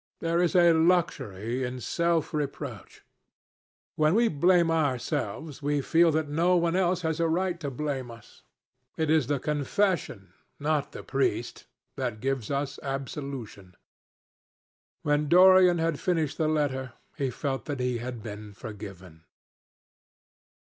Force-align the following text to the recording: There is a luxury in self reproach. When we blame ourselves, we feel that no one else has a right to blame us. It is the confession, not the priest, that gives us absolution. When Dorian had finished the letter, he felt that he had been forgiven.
There 0.19 0.41
is 0.41 0.55
a 0.55 0.73
luxury 0.73 1.63
in 1.63 1.79
self 1.79 2.33
reproach. 2.33 3.03
When 3.95 4.15
we 4.15 4.29
blame 4.29 4.71
ourselves, 4.71 5.61
we 5.61 5.79
feel 5.81 6.09
that 6.13 6.27
no 6.27 6.55
one 6.55 6.75
else 6.75 7.01
has 7.01 7.19
a 7.19 7.27
right 7.27 7.59
to 7.59 7.69
blame 7.69 8.09
us. 8.09 8.41
It 8.97 9.11
is 9.11 9.27
the 9.27 9.37
confession, 9.37 10.33
not 10.59 10.91
the 10.91 11.03
priest, 11.03 11.65
that 11.97 12.19
gives 12.19 12.49
us 12.49 12.79
absolution. 12.81 13.75
When 15.03 15.29
Dorian 15.29 15.77
had 15.77 15.99
finished 15.99 16.39
the 16.39 16.47
letter, 16.47 16.93
he 17.15 17.29
felt 17.29 17.65
that 17.65 17.79
he 17.79 17.99
had 17.99 18.23
been 18.23 18.53
forgiven. 18.55 19.25